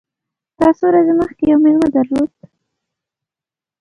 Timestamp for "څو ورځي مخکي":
0.77-1.43